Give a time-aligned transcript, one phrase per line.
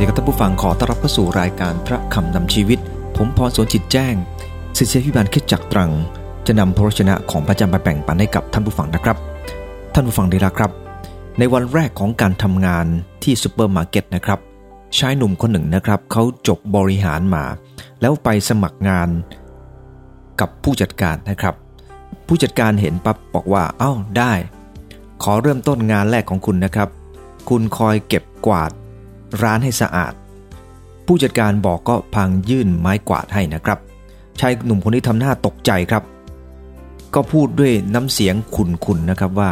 [0.00, 2.78] ดีครับท่านผู้ฟังขอต้อนรับเข้าสู่รายการพระคำนำชีวิต
[3.16, 4.14] ผมพรสวนจิตแจ้ง
[4.78, 5.90] ศิษยาภิบาลคริสตจักรตรัง
[6.46, 9.16] จะนำพระวจนะของพระเจ้ามาแบ่งปันให้กับท่านผู้ฟังนะครับ
[9.94, 10.70] ท่านผู้ฟังที่รักครับ
[11.38, 12.86] ในวันแรกของการทำงาน
[13.22, 14.38] ที่ซูเปอร์มาร์เก็ตนะครับ
[14.98, 17.44] ชายหนุ่มคนหนึ่งนะครับเขาจบบริหารมา
[18.00, 19.08] แล้วไปสมัครงาน
[20.40, 21.54] กับผู้จัดการนะครับ
[22.26, 24.32] ผู้จัดการเห็นปั๊บบอกว่าเอ้าได้
[25.22, 26.88] ขอเริ่มต้นงานแรกของคุณนะครับ
[27.48, 28.72] คุณคอยเก็บกวาด
[29.42, 30.12] ร้านให้สะอาด
[31.06, 33.78] ผู้จัดการบอกก็พังยื่นไม้กวาดให้นะครับ
[34.40, 36.02] ชายหนุ่มคนนี้ทำหน้าตกใจครับ
[37.14, 39.50] ก็พูดด้วยน้ำเสียงขุนๆนะครับว่า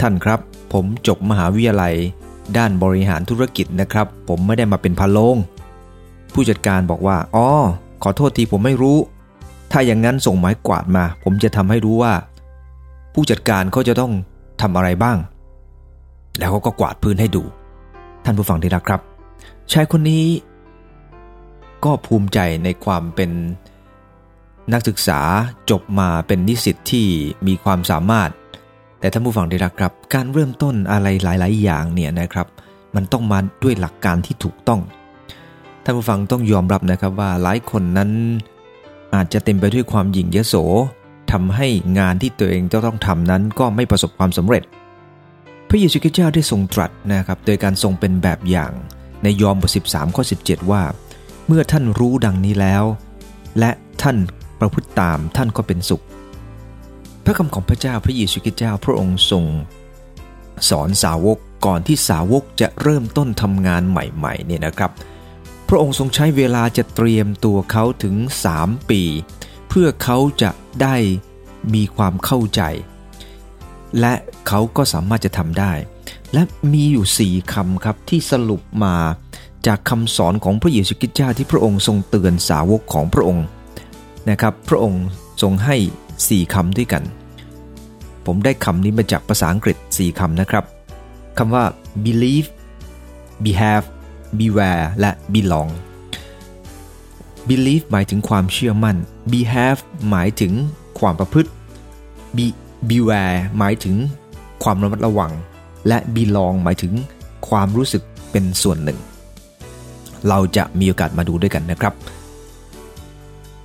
[0.00, 0.40] ท่านครับ
[0.72, 1.94] ผมจบมหาวิทยาลัย
[2.56, 5.36] ด้านบริหารธุรกิจนะครับ ผมไม่ได้มาเป็นพะโลง
[6.32, 7.46] ผู้จัดการบอกว่าอ๋อ
[8.02, 8.98] ขอโทษทีผมไม่รู้
[9.72, 12.12] ถ้าอย่างนั้นส่งไม้กวาดมา ผมจะทำให้รู้ว่า
[13.14, 14.12] ผู้จัดการเขาจะต้อง
[14.60, 15.18] ทำอะไรบ้าง
[16.38, 17.42] แล้วเขาก็กวาดพื้นให้ดู
[18.24, 19.00] ท่านผู้ฟังที่รักครับ
[19.72, 20.24] ชายคนนี้
[21.84, 23.30] ก็ภูมิใจในความเป็น
[24.72, 25.20] นักศึกษา
[25.70, 27.06] จบมาเป็นนิสิตที่
[27.46, 28.30] มีความสามารถ
[29.00, 32.46] แต่ท่านผู้ฟังที่รักครับ การเริ่มต้นอะไรหลาย ๆ อย่างเนี่ยนะครับ
[32.94, 34.80] มันต้องมาด้วยหลักการที่ถูกต้อง
[35.84, 38.10] ท่านผู้ฟังต้องยอมรับนะครับว่าหลายคนนั้น
[39.14, 40.54] อาจจะเต็มไปด้วยความหยิ่งยโส
[41.32, 41.66] ทำให้
[41.98, 44.62] งานที่ตัวเองจะต้องทำนั้นก็ไม่ประสบความสำเร็จ
[45.72, 48.72] พระเยซูคริสต์เจ้าได้ทรงตรัสนะครับโดยการทรงเป็นแบบอย่าง
[49.22, 50.82] ในยอห์นบท13ข้อ17 ว่า
[51.46, 52.84] เมื่อท่านรู้ดังนี้แล้ว
[53.58, 53.70] และ
[54.02, 54.16] ท่าน
[54.60, 56.04] ประพฤติตามท่านก็เป็นสุข
[57.24, 59.44] พระคำของพระเจ้าพระเยซูคริสต์เจ้าพระองค์ทรง
[60.68, 64.90] สอนสาวกก่อนที่สาวกจะเริ่มต้นทำงานใหม่ๆเนี่ยนะครับ
[65.68, 68.14] พระองค์ทรงใช้เวลาจะเตรียมตัวเขาถึง
[68.54, 69.02] 3 ปี
[69.68, 70.50] เพื่อเขาจะ
[70.82, 70.96] ได้
[71.74, 72.62] มีความเข้าใจ
[74.00, 74.14] และ
[74.48, 75.72] เขาก็สามารถจะทำได้
[76.32, 78.96] และมีอยู่สี่คำครับที่สรุปมา
[79.66, 83.44] จากคำสอนของพระเยซูคริสต์เจ้าที่พระองค์ทรงเตือนสาวกของพระองค์
[84.30, 85.04] นะครับ พระองค์
[85.42, 85.76] ทรงให้
[86.16, 87.02] 4คำด้วยกัน
[88.26, 90.64] ผมได้คำนี้มาจากภาษาอังกฤษ 4คำนะครับ
[91.38, 91.64] คำว่า
[92.04, 92.48] believe
[93.44, 93.86] behave
[94.38, 95.70] beware และ belong
[97.48, 98.96] believe หมายถึงความเชื่อมั่น
[99.32, 100.52] behave หมายถึง
[100.98, 101.50] ความประพฤติ
[102.36, 102.46] be
[102.88, 103.96] beware หมายถึง
[104.62, 105.32] ความระมัดระวัง
[105.88, 106.92] และ belong หมายถึง
[107.48, 108.98] ความรู้สึกเป็นส่วนหนึ่ง
[110.28, 111.94] เราจะมีโอกาสมาดูด้วยกันนะครับ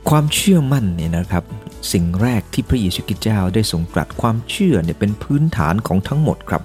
[0.09, 1.43] ความเชื่อมั่นเนี่ยนะครับ
[1.93, 6.61] สิ่งแรกที่พระเยซูคริสต์เจ้าได้ทรงตรัสความเชื่อเนี่ยเป็นพื้นฐานของทั้งหมดครับ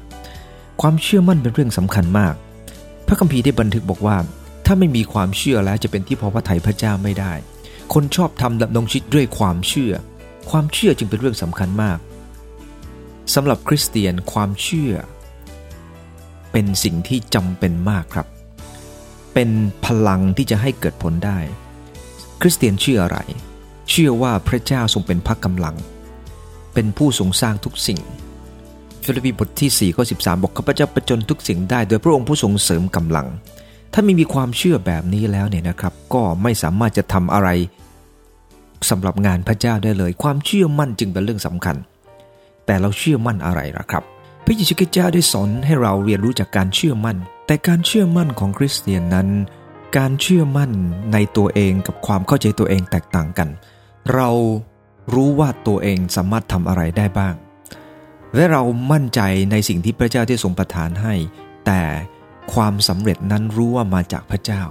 [0.80, 2.34] ความเชื่อมั่นเป็นเรื่องสำคัญมาก
[3.06, 4.16] พระคัมภีร์ได้บันทึกบอกว่า
[4.66, 7.32] ถ้าไม่มีความเชื่อแล้วจะเป็นที่พอพระทัยพระเจ้าไม่ได้
[7.92, 9.92] คนชอบทำดำรงชีวิตด้วยความเชื่อ
[10.50, 11.98] ความเชื่อจึงเป็นเรื่องสำคัญมาก
[13.34, 14.92] สำหรับคริสเตียนความเชื่อ
[16.52, 18.26] เป็นสิ่งที่จำเป็นมากครับ
[19.34, 19.50] เป็น
[19.84, 21.38] พลังที่จะให้เกิดผลได้
[22.41, 23.18] คริสเตียนเชื่ออะไร
[23.91, 25.76] เชื่อว่าพระเจ้าทรงเป็นพระกำลัง
[26.74, 28.00] เป็นผู้ทรงสร้างทุกสิ่ง
[29.04, 33.26] ฟิลิปปีบทที่4ข้อ13 บอกข้าพเจ้าประจนทุกสิ่งได้ โดยพระองค์ผู้ทรงเสริมกำลัง
[33.92, 37.48] ถ้าไม่มีความเชื่อแบบนี้แล้วเนี่ยนะครับ ก็ไม่สามารถจะทำอะไร
[38.91, 41.76] สำหรับงานพระเจ้าได้เลย ความเชื่อมั่นจึงเป็นเรื่องสำคัญ
[42.66, 44.04] แต่เราเชื่อมั่นอะไรล่ะครับ
[44.44, 47.16] พระเยซูคริสต์เจ้าได้สอนให้เราเรียนรู้จากการเชื่อมั่น
[47.47, 49.28] แต่การเชื่อมั่นของคริสเตียนนั้น
[49.97, 50.71] การเชื่อมั่น
[51.12, 53.48] ในตัวเองกับความเข้าใจตัวเองแตกต่างกัน
[54.15, 54.31] เรา
[55.15, 57.34] รู้ว่าตัวเองสามารถทำอะไรได้บ้าง
[58.34, 61.15] และเรามั่นใจในสิ่งที่พระเจ้าได้ทรงประทานให้
[61.66, 61.82] แต่
[62.54, 64.62] ความสำเร็จนั้นรู้ว่ามาจากพระเจ้า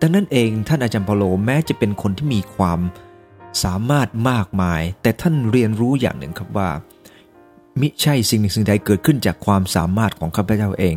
[0.00, 2.80] ดังนั้นเองท่านอาจารย์เปโลแม้จะเป็นคนที่มีความ
[3.64, 6.68] สามารถมากมาย แต่ท่านเรียนรู้อย่างหนึ่งครับว่า
[7.80, 10.96] มิใช่สิ่งหนึ่งสิ่งใดเกิดขึ้นจากความสามารถของข้าพเจ้าเอง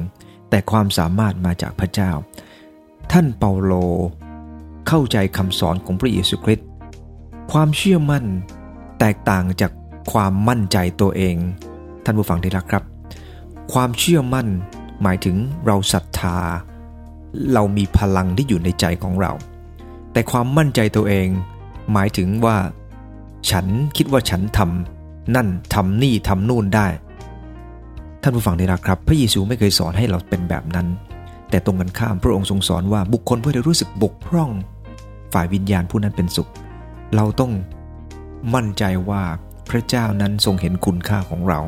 [0.49, 2.11] แต่ความสามารถมาจากพระเจ้า
[3.11, 3.73] ท่านเปาโล
[4.87, 6.67] เข้าใจคำสอนของพระเยซูคริสต์
[7.51, 8.25] ความเชื่อมั่น
[8.99, 9.71] แตกต่างจาก
[10.11, 11.35] ความมั่นใจตัวเอง
[12.03, 12.83] ท่านผู้ฟังที่รักครับ
[13.73, 14.47] ความเชื่อมั่น
[15.01, 16.37] หมายถึงเราศรัทธา
[17.53, 19.31] เรามีพลังที่อยู่ในใจของเรา
[20.13, 21.27] แต่ความมั่นใจตัวเอง
[21.93, 22.57] หมายถึงว่า
[23.49, 23.65] ฉัน
[23.97, 24.98] คิดว่าฉันทำ
[25.35, 26.87] นั่นทำนี่ทำนู่นได้
[28.21, 30.87] ท่านผู้ฟังที่รักครับ พระเยซูไม่เคยสอนให้เราเป็นแบบนั้น
[31.49, 34.51] แต่ตรงกันข้ามพระองค์ทรงสอนว่าบุคคลผู้ใดรู้สึกบกพร่อง
[35.33, 36.49] ฝ่ายวิญญาณผู้นั้นเป็นสุข
[37.15, 37.51] เราต้อง
[38.55, 39.23] มั่นใจว่า
[39.69, 41.59] พระเจ้านั้นทรงเห็นคุณค่าของเรา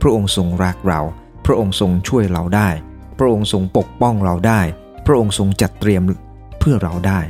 [0.00, 1.00] พระองค์ทรงรักเรา
[1.46, 2.68] พระองค์ทรงช่วยเราได้
[3.18, 4.60] พระองค์ทรงปกป้องเราได้
[5.06, 6.02] พระองค์ทรงจัดเตรียม
[6.58, 7.20] เพื่อเราได้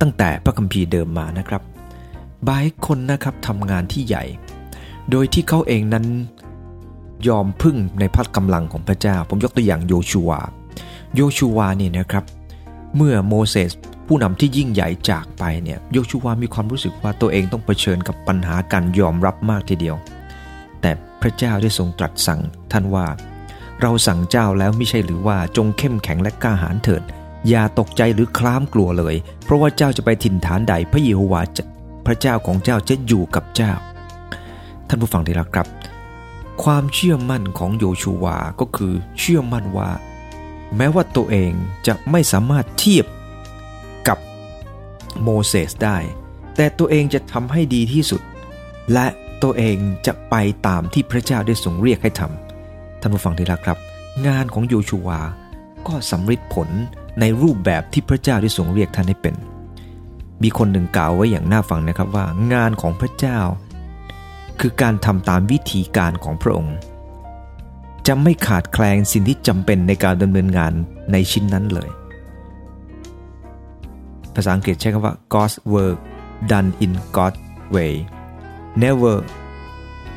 [0.00, 1.62] ตั้งแต่พระคัมภีร์เดิมมานะครับ
[2.48, 4.24] บายคนนะครับทำงานที่ใหญ่
[5.10, 6.06] โดยที่เขาเองนั้น
[7.28, 10.40] ยอมพึ่งในพัดกำลังของพระเจ้า ผมยกตัวอย่างโยชูวา
[11.14, 12.24] โยชูวาเนี่ยนะครับ
[12.96, 13.70] เมื่อโมเสส
[14.06, 19.96] ผู้นำที่ยิ่งใหญ่จากไปเนี่ยโยชูวามีความรู้สึกว่าตัวเองต้องเผชิญกับปัญหาการยอมรับมากทีเดียว
[20.80, 20.90] แต่
[21.22, 22.40] พระเจ้าได้ทรงตรัสสั่ง
[22.72, 23.06] ท่านว่า
[23.80, 27.02] เราสั่งเจ้าแล้วไม่ใช่หรือว่าจงเข้มแข็งและกล้าหาญเถิด
[27.48, 29.14] อย่าตกใจหรือคล้ามกลัวเลย
[29.44, 31.42] เพราะว่าเจ้าจะไปถิ่นฐานใดพระเยโฮวา
[32.06, 33.72] พระเจ้าของเจ้าจะอยู่กับเจ้า
[34.94, 35.68] ท่านผู้ฟังที่รักครับ
[36.64, 39.90] ความเชื่อมั่นของโยชูวาก็คือเชื่อมั่นว่า
[40.76, 41.52] แม้ว่าตัวเอง
[41.86, 43.06] จะไม่สามารถเทียบ
[44.08, 44.18] กับ
[45.22, 45.98] โมเสสได้
[46.56, 48.22] แต่ตัวเองจะทำให้ดีที่สุด
[48.92, 49.06] และ
[49.42, 50.34] ตัวเองจะไป
[50.66, 53.78] ตามที่พระเจ้าได้ทรงเรียกให้ทำท่านผู้ฟังที่รักครับ
[54.26, 55.20] งานของโยชูวา
[55.86, 56.68] ก็สำเร็จผล
[57.20, 59.34] ในรูปแบบที่พระเจ้าได้ทรงเรียกท่านให้เป็น
[60.42, 63.38] มีคนหนึ่งกล่าวไว้อย่างน่าฟังนะครับว่า งานของพระเจ้า
[64.60, 66.76] คือการทำตามวิธีการของพระองค์
[68.06, 70.72] จะไม่ขาดแคลนสิ่งที่จำเป็นในการดำเนินงาน
[71.12, 71.90] ในชิ้นนั้นเลย
[74.34, 75.98] ภาษาอังกฤษใช้คำว่า God's work
[76.50, 77.40] done in God's
[77.74, 77.92] way
[78.82, 79.16] never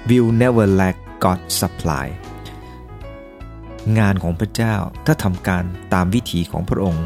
[0.07, 2.05] will never lack God's supply
[3.99, 7.05] งานของพระเจ้าถ้าทำการตามวิถีของพระองค์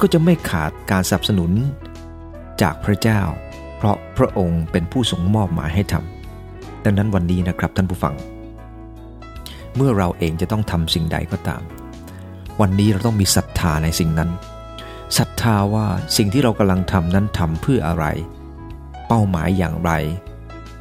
[0.00, 1.52] ก็จะไม่ขาดการสนับสนุน
[2.62, 3.20] จากพระเจ้า
[3.76, 6.17] เพราะพระองค์เป็นผู้ทรงมอบหมายให้ทำ
[6.84, 8.14] ดังนั้นวันนี้นะครับท่านผู้ฟัง
[9.76, 11.62] เมื่อเราเองจะต้องทำสิ่งใดก็ตาม
[12.60, 14.30] วันนี้เราต้องมีศรัทธาในสิ่งนั้น
[15.18, 15.86] ศรัทธาว่า
[16.16, 18.04] สิ่งที่เรากำลังทำนั้นทำเพื่ออะไร
[19.06, 19.90] เป้าหมายอย่างไร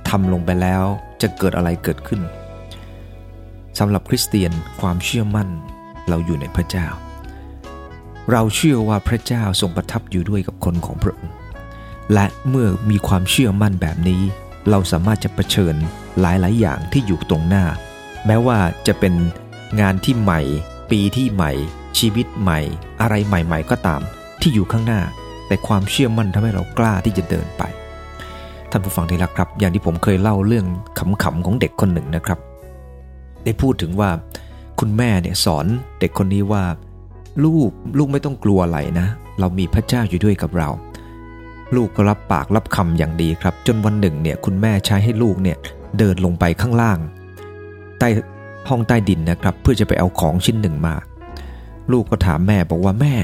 [0.09, 0.83] ทำลงไปแล้ว
[1.21, 2.21] จะเกิดอะไรเกิดขึ้น
[3.79, 4.51] สำหรับคริสเตียน
[4.81, 5.49] ความเชื่อมั่น
[6.09, 6.87] เราอยู่ในพระเจ้า
[8.31, 11.35] เราเชื่อว่าพระเจ้าทรงประทับอยู่ด้วยกับคนของพระองค์
[12.13, 14.21] และเมื่อมีความเชื่อมั่นแบบนี้
[14.69, 15.75] เราสามารถจะะเผชิญ
[16.19, 17.65] หลายๆ อย่างที่อยู่ตรงหน้า
[18.25, 19.13] แม้ว่าจะเป็น
[19.81, 20.41] งานที่ใหม่
[20.91, 21.51] ปีที่ใหม่
[21.99, 22.59] ชีวิตใหม่
[23.01, 24.01] อะไรใหม่ ๆ ก็ตาม
[24.41, 25.01] ที่อยู่ข้างหน้า
[25.47, 27.63] แต่ความเชื่อมั่นทำให้เรากล้าที่จะเดินไป
[28.71, 30.65] ท่านผู้ฟังที่รักครับ อย่างที่ผมเคยเล่าเรื่อง
[30.97, 32.39] ขำๆของเด็กคนหนึ่งนะครับ
[33.43, 34.09] ได้พูดถึงว่า
[34.79, 35.65] คุณแม่เนี่ยสอน
[35.99, 36.63] เด็กคนนี้ว่า
[37.43, 39.07] ลูกลูกไม่ต้องกลัวอะไรนะ
[39.39, 40.69] เรามีพระเจ้าอยู่ด้วยกับเรา
[41.75, 45.57] ลูกก็รับปากรับคำอย่างดีครับ จนวันหนึ่งเนี่ยคุณแม่ใช้ให้ลูกเนี่ย
[45.97, 46.97] เดินลงไปข้างล่าง
[47.99, 48.07] ใต้
[48.69, 50.95] ห้องใต้ดินนะครับ เพื่อจะไปเอาของชิ้นหนึ่งมา
[51.91, 53.15] ลูกก็ถามแม่บอกว่าแม่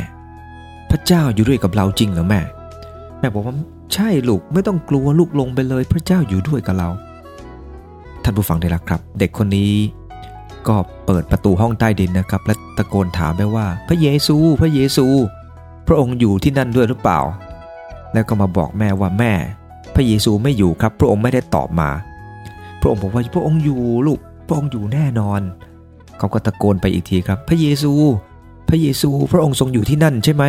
[0.90, 2.42] พระเจ้าอยู่ด้วยกับเราจริงเหรอแม่
[3.19, 3.56] แม่บอกว่า
[3.94, 6.89] ใช่ลูกไม่ต้องกลัวลูกลงไปเลย พระเจ้าอยู่ด้วยกับเรา
[8.24, 9.74] ท่านผู้ฟังได้ละครับ เด็กคนนี้
[10.68, 10.75] ก็
[11.06, 15.06] เปิดประตูห้องใต้ดินนะครับ และตะโกนถามไปว่า พระเยซู พระเยซู
[15.88, 17.19] พระองค์อยู่ที่นั่นด้วยหรือเปล่า
[18.13, 19.33] แล้วก็มาบอกแม่ว่าแม่
[19.95, 21.89] พระเยซูไม่อยู่ครับ พระองค์ไม่ได้ตอบมา
[22.81, 25.42] พระองค์บอกว่าพระองค์อยู่ลูกพระองค์อยู่แน่นอน
[26.18, 27.94] เขาก็ตะโกนไปอีกทีครับ พระเยซู
[28.69, 30.45] พระเยซูพระองค์ทรงอยู่ที่นั่นใช่ไหม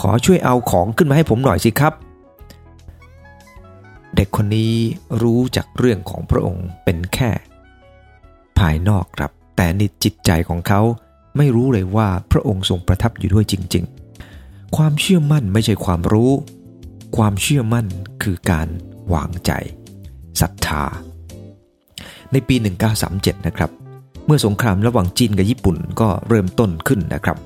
[0.00, 1.92] ขอช่วยเอาของขึ้นมาให้ผมหน่อยสิครับ
[4.16, 4.74] เด็กคนนี้
[5.22, 7.30] รู้จักเรื่องของพระองค์เป็นแค่
[8.58, 10.80] ภายนอกครับ แต่ในจิตใจของเขา
[11.36, 13.84] ไม่รู้เลยว่าพระองค์ทรงประทับอยู่ด้วยจริง
[14.30, 16.32] ๆ ความเชื่อมั่นไม่ใช่ความรู้
[17.16, 17.86] ความเชื่อมั่น
[18.22, 18.68] คือการ
[19.14, 19.50] วางใจ
[20.40, 20.84] ศรัทธา
[22.32, 22.56] ในปี
[23.00, 23.70] 1937 นะครับ
[24.26, 27.38] เมื่อสงครามระหว่างจีนกับญี่ปุ่นก็เริ่มต้นขึ้นนะครับ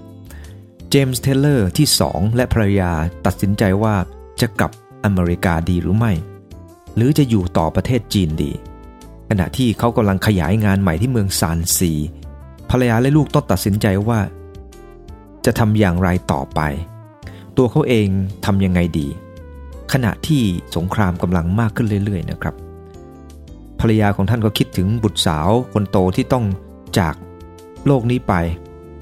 [0.89, 2.93] เจมส์เทเลอร์ที่ 2 และภรรยา
[3.27, 3.95] ตัดสินใจว่า
[4.41, 4.73] จะกลับ
[5.05, 6.13] อเมริกาดีหรือไม่
[6.97, 8.51] หรือจะอยู่ต่อประเทศจีนดี
[9.29, 11.93] ขณะที่เขากำลังขยายงานใหม่ที่เมืองซานซี
[12.71, 14.21] ภรรยาและลูกต้องตัดสินใจว่า
[15.45, 16.61] จะทำอย่างไรต่อไป
[17.57, 18.09] ตัวเขาเอง
[18.45, 19.09] ทำยังไงดี
[19.93, 20.43] ขณะที่
[20.77, 22.55] สงครามกำลังมากขึ้นเรื่อยๆนะครับ
[23.81, 26.45] ภรรยาของท่านก็คิดถึงบุตรสาวคนโตที่ต้อง
[26.99, 27.15] จาก
[27.87, 28.35] โลกนี้ไป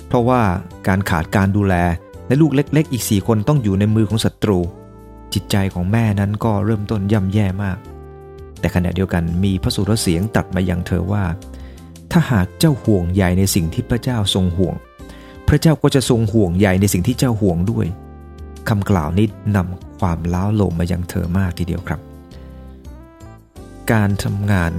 [0.06, 0.40] เพราะว่า
[0.86, 1.74] การขาดการดูแล
[2.26, 4.58] และลูกเล็ก ๆ อีกสี่คนต้องอยู่ในมือของศัตรู
[5.34, 7.78] จิตใจของแม่นั้นก็เริ่มต้นย่ำแย่มาก
[8.60, 11.24] แต่ขณะเดียวกันมีพระสุรเสียงตัดมายังเธอว่า
[12.12, 14.74] ถ้าหากเจ้าห่วงใยในสิ่งที่พระเจ้าทรงห่วง
[15.48, 17.86] พระเจ้าก็จะทรงห่วงใยในสิ่งที่เจ้าห่วงด้วย
[18.68, 19.26] คำกล่าวนี้
[19.56, 22.00] นำ ความล้าโลมมายังเธอมากทีเดียวครับ
[23.92, 24.72] การทำงาน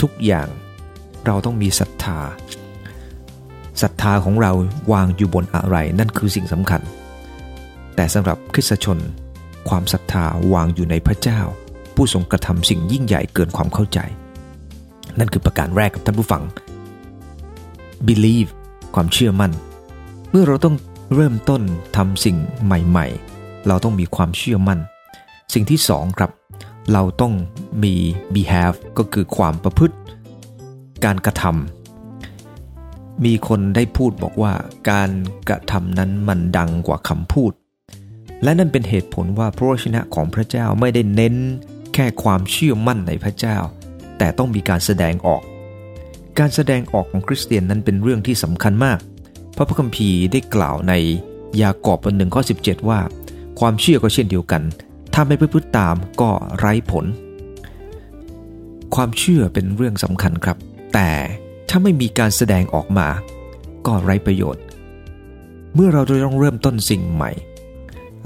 [0.00, 0.48] ทุกอย่าง
[1.26, 2.18] เราต้องมีศรัทธา
[3.82, 4.52] ศรัทธาของเรา
[4.92, 6.80] วางอยู่บนอะไรนั่นคือสิ่งสำคัญ
[7.96, 8.98] แต่สำหรับคริสชน
[9.68, 11.40] ความศรัทธาวางอยู่ในพระเจ้า
[11.94, 13.98] ผู้ทรงกระทำสิ่งยิ่งใหญ่เกินความเข้าใจ
[15.18, 16.42] นั่นคือประการแรกกับท่านผู้ฟัง
[18.06, 18.50] believe
[18.94, 19.52] ความเชื่อมั่น
[20.30, 20.76] เมื่อเราต้อง
[21.14, 21.62] เริ่มต้น
[21.96, 23.37] ทำสิ่งใหม่ ๆ
[23.68, 24.78] เราต้องมีความเชื่อมั่น
[25.54, 26.30] สิ่งที่สองครับ
[26.92, 27.32] เราต้อง
[27.84, 27.94] มี
[28.34, 29.96] behave ก็คือความประพฤติ
[31.04, 34.52] การกระทำมีคนได้พูดบอกว่า
[34.90, 35.10] การ
[35.48, 37.52] กระทำนั้นมันดังกว่าคำพูด
[38.42, 41.34] และนั่นเป็นเหตุผลว่าพระวจนะของพระเจ้าไม่ได้เน้น
[41.94, 43.56] แค่ความเชื่อมั่นในพระเจ้า
[44.18, 45.42] แต่ต้องมีการแสดงออก
[46.38, 48.98] การแสดงออกของคริสเตียนนั้นเป็นเรื่องที่สำคัญมาก
[49.52, 50.94] เพราะพระคัมภีร์ได้กล่าวใน
[51.62, 53.00] ยากอบบทหนึ่งข้อ 17 ว่า
[53.58, 54.62] ความเชื่อก็เช่นเดียวกัน
[55.14, 57.04] ถ้าไม่พฤติตามก็ไร้ผล
[58.94, 60.56] ความเชื่อเป็นเรื่องสำคัญครับ
[60.94, 61.10] แต่
[61.68, 63.08] ถ้าไม่มีการแสดงออกมา
[63.86, 64.62] ก็ไร้ประโยชน์
[65.74, 67.30] เมื่อเราจะต้องเริ่มต้นสิ่งใหม่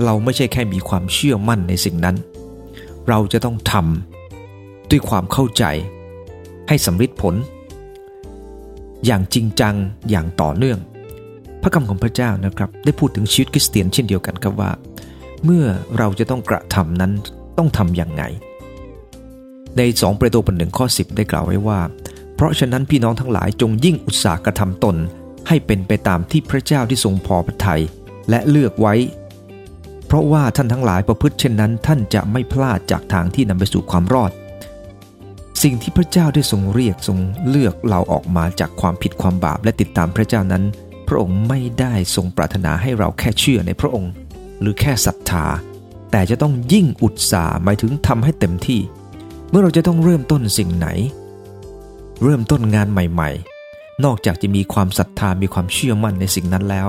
[0.04, 2.16] เราไม่ใช่แค่มีความเชื่อมั่นในสิ่งนั้น
[3.08, 5.64] เราจะต้องทำด้วยความเข้าใจ
[6.68, 7.34] ให้สำเร็จผล
[9.06, 9.74] อย่างจริงจัง
[10.10, 10.78] อย่างต่อเนื่อง
[11.62, 14.70] พระคำของพระเจ้านะครับ ได้พูดถึงชีวิตคริสเตียนเช่นเดียวกันครับว่า
[15.44, 15.66] เมื่อ
[15.98, 17.12] เราจะต้องกระทำนั้น
[17.58, 18.22] ต้องทำอย่างไง
[19.76, 21.80] ใน2เปโตรบทหนึ่งข้อ 10 ได้กล่าวไว้ว่า
[22.36, 24.96] เพราะฉะนั้นพี่น้องทั้งหลายจงยิ่งอุตสาหกระทำตน
[25.48, 27.82] ให้เป็นไปตามที่พระเจ้าที่ทรงพอพระทัย
[28.30, 28.94] และเลือกไว้
[30.06, 34.32] เพราะว่าท่านทั้งหลายประพฤติเช่นนั้น ท่านจะไม่พลาดจากทางที่นำไปสู่ความรอด
[35.62, 37.18] สิ่งที่พระเจ้าได้ทรงเรียกทรง
[37.48, 40.64] เลือกเราออกมาจากความผิดความบาปและติดตามพระเจ้านั้น
[41.08, 44.12] พระองค์ไม่ได้ทรงปรารถนาให้เราแค่เชื่อในพระองค์
[44.62, 45.44] หรือแค่ศรัทธา
[46.10, 48.80] แต่จะต้องยิ่งอุตสาห์หมายถึงทำให้เต็มที่
[49.50, 50.88] เมื่อเราจะต้องเริ่มต้นสิ่งไหน
[52.22, 53.30] เริ่มต้นงานใหม่
[53.66, 56.88] ๆ นอกจากจะมีความศรัทธามีความเชื่อมั่นในสิ่งนั้นแล้ว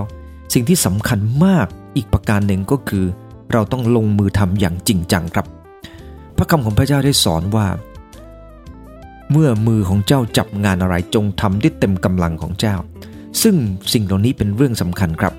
[0.53, 3.05] สิ่งที่สำคัญมากอีกประการหนึ่งก็คือ
[3.51, 5.45] เราต้องลงมือทำอย่างจริงจังครับ
[6.37, 7.67] พระคำของพระเจ้าได้สอนว่า
[9.31, 12.75] เมื่อมือของเจ้าจับงานอะไรจงทำด้วยเต็มกำลังของเจ้า
[13.41, 13.55] ซึ่ง
[13.93, 15.33] สิ่งเหล่านี้เป็นเรื่องสำคัญครับ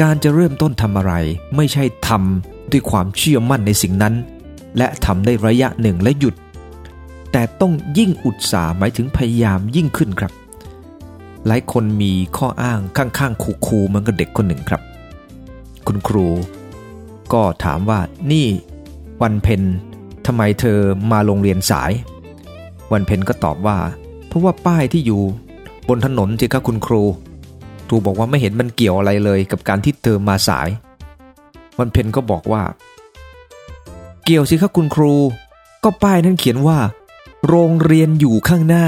[0.00, 1.14] การจะเริ่มต้นทำอะไร
[1.56, 4.14] ไม่ใช่ทำด้วยความเชื่อมั่นในสิ่งนั้น
[4.78, 6.34] และทำได้ระยะหนึ่งและหยุด
[7.32, 10.32] แต่ต้องยิ่งอุตสาหมายถึงพยายามยิ่งขึ้นครับ
[11.46, 14.82] หลายคนมีข้ออ้างข้างๆคูๆเหมือนกับเด็กคนหนึ่งครับ
[15.86, 16.26] คุณครู
[17.32, 18.00] ก็ถามว่า
[18.32, 18.46] นี่
[19.22, 19.62] วันเพ็ญ
[20.26, 20.78] ทำไมเธอ
[21.12, 21.92] มาโรงเรียนสาย
[22.92, 23.78] วันเพ็ญก็ตอบว่า
[24.28, 25.22] เพราะว่าป้ายที่อยู่
[25.88, 27.02] บนถนนสิครับคุณครู
[27.94, 30.68] ครูบอกว่าไม่เห็นมันเกี่ยวอะไรเลยกับการที่เธอมาสาย
[31.78, 32.62] วันเพ็ญก็บอกว่า
[34.24, 35.14] เกี่ยวสิครับคุณครู
[35.84, 36.78] ก็ป้ายนั้นเขียนว่า
[37.48, 38.86] โรงเรียนอยู่ข้างหน้า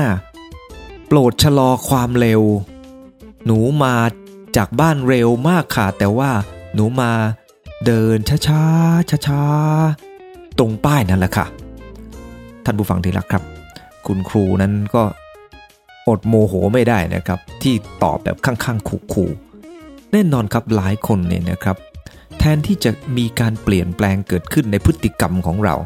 [1.07, 2.43] โปรดชะลอความเร็ว
[3.47, 3.95] หนูมา
[4.57, 6.31] จากบ้านเร็วมากค่ะ แต่ว่า
[6.75, 7.11] หนูมา
[7.87, 11.47] เดินช้าๆช้าๆตรงป้ายนั่นแหละค่ะ
[12.65, 13.43] ท่านผู้ฟังที่รักครับ
[14.07, 15.03] คุณครูนั้นก็
[16.09, 21.77] อดโมโหไม่ได้นะครับ ที่ตอบแบบข้างๆขู่ๆแน่นอนครับหลายคนเนี่ยนะครับ
[22.39, 25.77] แทนที่จะมีการเปลี่ยนแปลงเกิดขึ้นในพฤติกรรมของเรา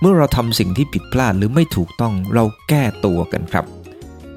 [0.00, 3.64] เมื่อเราทำสิ่งที่ผิดพลาดหรือไม่ถูกต้องเราแก้ตัวกันครับ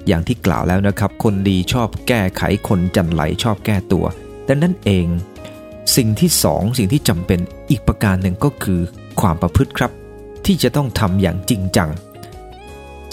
[0.07, 4.05] อย่างที่กล่าวแล้วนะครับ คนดีชอบแก้ไขคนจันไหลชอบแก้ตัว
[4.47, 5.07] ดังนั้นเอง
[5.95, 8.79] สิ่งที่สองสิ่งที่จำเป็นอีกประการหนึ่งก็คือ
[9.21, 9.91] ความประพฤติครับ
[10.45, 11.89] ที่จะต้องทำอย่างจริงจัง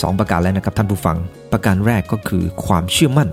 [0.03, 1.17] สองประการแล้วนะครับท่านผู้ฟัง
[1.57, 3.29] ประการแรกก็คือความเชื่อมั่น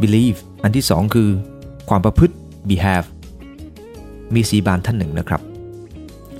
[0.00, 1.30] believe อันที่สองคือ
[1.88, 2.34] ความประพฤติ
[2.68, 3.08] behave
[4.34, 5.40] มีสีบานท่านหนึ่งนะครับ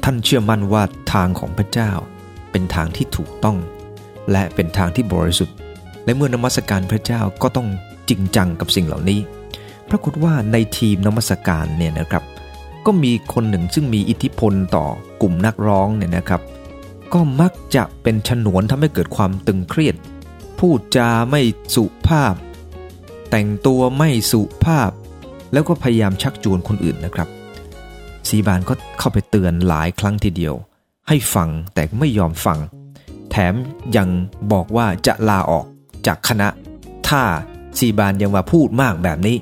[0.05, 1.91] ท่านเชื่อมั่นว่าทางของพระเจ้า
[2.50, 3.57] เป็นทางที่ถูกต้อง
[4.31, 5.57] และเป็นทางที่บริสุทธิ์
[6.05, 7.69] และเมื่อนมัสการพระเจ้าก็ต้อง
[8.09, 9.21] จริงจังกับสิ่งเหล่านี้
[9.91, 12.25] ปรากฏว่าในทีมนมัสการเนี่ยนะครับ
[12.87, 14.87] ก็มีคนหนึ่งซึ่งมีอิทธิพลต่อ
[15.23, 16.43] กลุ่มนักร้องเนี่ยนะครับ
[17.12, 19.97] ก็มักจะเป็นฉนวนทำให้เกิดความตึงเครียด
[20.60, 21.42] พูดจาไม่
[21.75, 22.34] สุภาพ
[23.30, 24.90] แต่งตัวไม่สุภาพ
[25.52, 27.28] แล้วก็พยายามชักจูงคนอื่นนะครับ
[28.28, 30.54] ซีบานก็เข้าไปเตือนหลายครั้งทีเดียว
[31.08, 32.58] ให้ฟังแต่ไม่ยอมฟัง
[33.30, 33.54] แถม
[33.96, 34.08] ยัง
[34.52, 35.66] บอกว่าจะลาออก
[36.06, 36.48] จากคณะ
[37.08, 37.22] ถ้า
[37.78, 39.36] ซีบานยังมาพูดมากแบบนี้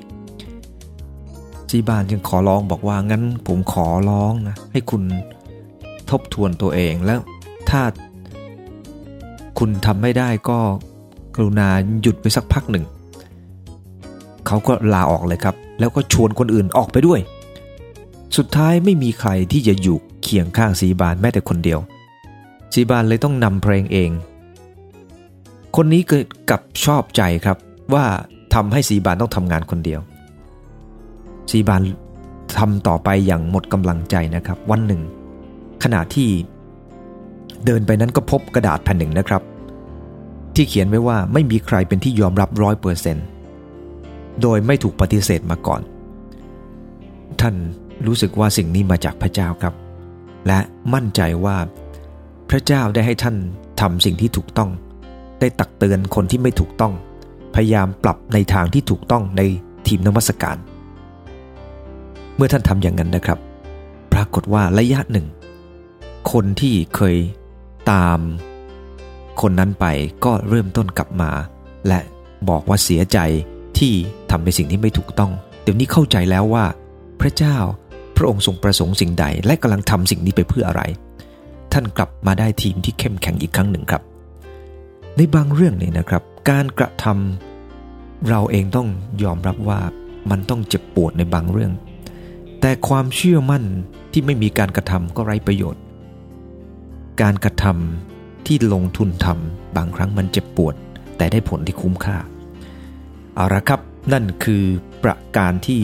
[1.69, 5.03] ซีบานจึงขอร้องบอกว่างั้นผมขอร้องนะให้คุณ
[6.09, 7.19] ทบทวนตัวเองแล้ว
[7.69, 7.81] ถ้า
[9.59, 10.59] คุณทำไม่ได้ก็
[11.35, 11.67] กรุณา
[12.01, 12.85] หยุดไปสักพักหนึ่ง
[14.47, 17.19] เขาก็ลาออกเลยครับ แล้วก็ชวนคนอื่นออกไปด้วย
[18.37, 21.79] สุดท้ายไม่มีใครที่จะอยู่เคียงข้างสีบานแม้แต่คนเดียว
[22.73, 24.11] สีบานเลยต้องนำเพลงเอง
[25.75, 27.57] คนนี้เกิดกับชอบใจครับ
[27.93, 28.05] ว่า
[28.53, 29.99] ทำให้สีบานต้องทำงานคนเดียว
[31.51, 31.81] สีบาน
[32.57, 35.01] ทำต่อไปอย่างหมดกำลังใจนะครับ วันหนึ่ง
[35.83, 36.29] ขณะที่
[37.65, 39.41] เดินไปนั้นก็พบกระดาษแผ่นหนึ่งนะครับ
[40.55, 43.25] ที่เขียนไว้ว่าไม่มีใครเป็นที่ยอมรับร้อยเปอร์เซนต์
[44.41, 45.81] โดยไม่ถูกปฏิเสธมาก่อน
[47.41, 47.55] ท่าน
[48.05, 49.73] รู้สึกว่าสิ่งนี้มาจากพระเจ้าครับ
[50.47, 50.59] และ
[50.93, 51.57] มั่นใจว่า
[52.49, 53.35] พระเจ้าได้ให้ท่าน
[53.81, 54.69] ทำสิ่งที่ถูกต้อง
[55.39, 56.93] ได้ตักเตือนคนที่ไม่ถูกต้อง
[57.55, 59.41] พยายามปรับในทางที่ถูกต้องใน
[59.87, 60.57] ทีมนมัสการ
[62.35, 63.39] เมื่อท่านทำอย่างนั้นนะครับ
[64.13, 65.27] ปรากฏว่าระยะหนึ่ง
[66.31, 67.15] คนที่เคย
[67.91, 68.19] ตาม
[69.41, 69.85] คนนั้นไป
[70.25, 71.31] ก็เริ่มต้นกลับมา
[71.87, 71.99] และ
[72.49, 73.19] บอกว่าเสียใจ
[73.77, 73.93] ที่
[74.29, 75.31] ทำในสิ่งที่ไม่ถูกต้อง
[75.63, 76.65] เดี๋ยวนี้เข้าใจแล้วว่า
[77.21, 77.57] พระเจ้า
[78.17, 80.81] พระองค์ทรงประสงค์สิ่งใด และกำลังทำสิ่งนี้ไปเพื่ออะไร
[81.73, 84.01] ท่านกลับมาได้ทีมที่เข้มแข็งอีกครั้งหนึ่งครับ
[85.15, 88.87] ในบางเรื่องเนี่ยนะครับ การกระทำเราเองต้อง
[89.23, 89.79] ยอมรับว่า
[90.29, 91.71] มันต้องเจ็บปวดในบางเรื่อง
[92.61, 93.63] แต่ความเชื่อมั่น
[94.11, 95.81] ที่ไม่มีการกระทำก็ไร้ประโยชน์
[97.21, 98.14] การกระทำ
[98.47, 100.75] ที่ลงทุนทำบางครั้งมันเจ็บปวด
[101.17, 102.17] แต่ได้ผลที่คุ้มค่า
[103.35, 103.81] เอาละครับ
[104.13, 104.63] นั่นคือ
[105.03, 105.79] ประการที่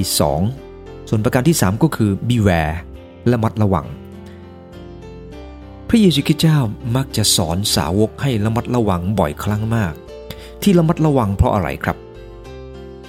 [0.53, 2.75] 2 ส่วนประการที่ 3 ก็คือ beware
[3.27, 3.87] และมัดระวัง
[5.87, 6.59] พระเยซูคริสต์เจ้า
[6.95, 9.93] มักจะสอนสาวกให้ระมัดระวังบ่อยครั้งมาก
[10.61, 11.97] ที่ระมัดระวังเพราะอะไรครับ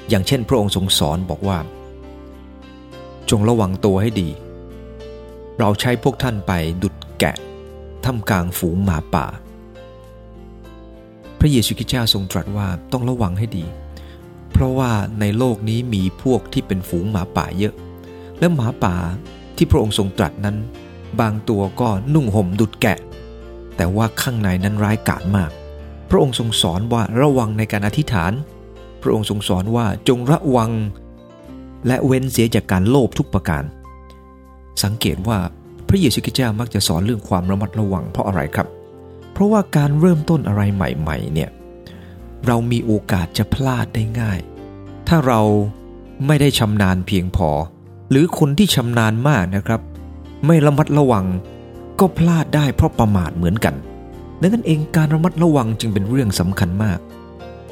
[0.08, 1.58] อย่างเช่น พระองค์ทรงสอนบอกว่า
[3.30, 4.28] จงระวังตัวให้ดี
[5.58, 7.36] เราใช้พวกท่านไปดุดแกะ
[8.04, 9.26] ท่ามกลางฝูงหมาป่า
[11.44, 13.64] พระเยซูคริสต์เจ้าทรงตรัสว่าต้องระวังให้ดี
[14.52, 17.74] เพราะว่าในโลกนี้มีพวกที่เป็นฝูงหมาป่าเยอะ
[18.38, 18.96] และหมาป่า
[19.56, 20.56] ที่พระองค์ทรงตรัสนั้น
[21.20, 22.98] บางตัวก็นุ่งห่มดุดแกะ
[23.76, 25.50] แต่ว่าข้างในนั้นร้ายกาจมาก
[26.10, 28.32] พระองค์ทรงสอนว่าระวังในการอธิษฐาน
[29.02, 30.70] พระองค์ทรงสอนว่าจงระวัง
[31.86, 33.64] และเว้นเสียจากการโลภทุกประการ
[34.84, 35.38] สังเกตว่า
[35.88, 38.68] พระเยซูคริสต์เจ้ามักจะสอนเรื่องความระมัดระวังเพราะอะไรครับ
[39.32, 41.50] เพราะว่าการเริ่มต้นอะไรใหม่ๆเนี่ย
[42.46, 44.38] เรามีโอกาสจะพลาดได้ง่าย
[45.08, 45.40] ถ้าเรา
[46.26, 47.50] ไม่ได้ชำนาญเพียงพอ
[48.10, 49.80] หรือคนที่ชำนาญมากนะครับ
[50.46, 51.26] ไม่ระมัดระวัง
[52.00, 53.74] ก็พลาดได้เพราะประมาทเหมือนกัน
[54.40, 56.98] ดังนั้นเองการระมัดระวังจึงเป็นเรื่องสำคัญมาก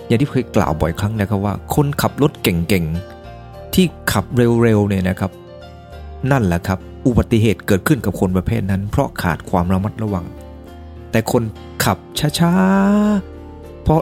[0.07, 5.31] อย่างที่เคยกล่าวบ่อยครั้งนะครับว่า คนขับรถเก่งๆ ที่ขับเร็วๆเนี่ยนะครับ
[6.31, 10.25] นั่นแหละครับ อุบัติเหตุเกิดขึ้นกับคนประเภทนั้น เพราะขาดความระมัดระวัง
[11.11, 11.43] แต่คน
[11.85, 11.99] ขับ
[12.39, 14.01] ช้าๆ เพราะ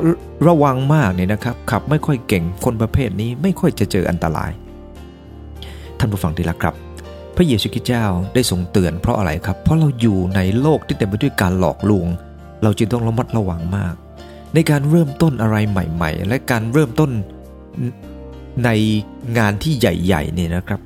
[0.49, 4.51] ระวังมากเนี่ยนะครับ ขับไม่ค่อยเก่งคนประเภทนี้ไม่ค่อยจะเจออันตราย
[5.99, 6.75] ท่านผู้ฟังที่รักครับ
[7.37, 12.09] พระเยซูคริสต์เจ้าได้ทรงเตือนเพราะอะไรครับ เพราะเราอยู่ในโลกที่เต็มไปด้วยการหลอกลวง
[12.63, 13.95] เราจึงต้องระมัดระวังมาก
[14.55, 17.11] ในการเริ่มต้นอะไรใหม่ ๆ และการเริ่มต้น
[18.65, 18.71] ใน
[19.39, 20.81] งานที่ใหญ่ๆเนี่ยนะครับ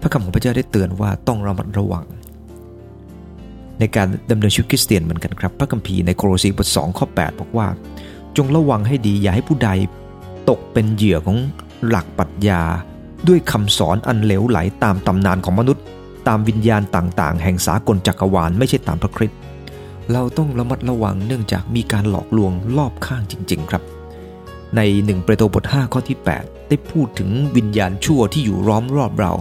[0.00, 2.04] พระคำของพระเจ้าได้เตือนว่าต้องระมัดระวัง
[3.80, 7.66] ในการดำเนินชีวิตคริสเตียนเหมือนกันครับ พระคัมภีร์ในโครสีบท2ข้อ8บอกว่า
[8.36, 9.70] จงระวังให้ดีอย่าให้ผู้ใด
[10.48, 11.38] ตกเป็นเหยื่อของ
[11.88, 12.62] หลักปรัชญา
[13.28, 15.84] ด้วยคำสอนอันเหลวไหลตามตำนานของมนุษย์
[16.28, 19.38] ตามวิญญาณต่างๆ แห่งสากลจักรวาลไม่ใช่ตามพระคริสต์
[20.12, 23.82] เราต้องระมัดระวังเนื่องจากมีการหลอกลวงรอบข้างจริง ๆ ครับ
[24.76, 29.32] ในหนึ่งเปโตรบท 5 ข้อที่ 8 ได้พูดถึงวิญญาณชั่วที่อยู่ร้อมรอบเรา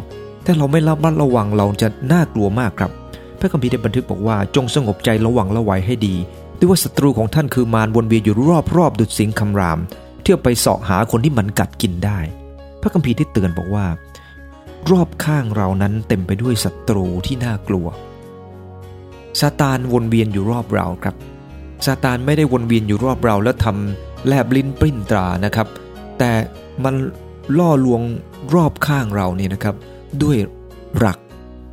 [0.45, 2.91] ถ้าเราไม่ระมัดระวังเราจะน่ากลัวมากครับ
[3.39, 6.15] พระคัมภีร์ได้บันทึกบอกว่าจงสงบใจระวังระไว้ให้ดี
[6.57, 8.35] ด้วยว่าศัตรูของท่านคือมารวนเวียนอยู่
[8.77, 9.79] รอบๆดุจสิงคำราม
[10.21, 12.19] เที่ยวไปเสาะหาคนที่มันกัดกินได้
[12.81, 13.85] พระคัมภีร์ได้เตือนบอกว่า
[14.91, 17.87] รอบข้างเรานั้นเต็มไปด้วยศัตรูที่น่ากลัว
[19.39, 21.15] ซาตานวนเวียนอยู่รอบเราครับ
[21.85, 25.67] ซาตานไม่ได้วนเวียนอยู่รอบเราแล้วทำแลบลิ้นปริ้นตรานะครับ
[26.19, 26.31] แต่
[26.83, 26.95] มัน
[27.57, 28.01] ล่อลวง
[28.55, 29.75] รอบข้างเราเนี่ยนะครับ
[30.23, 30.37] ด้วย
[30.97, 31.19] หลัก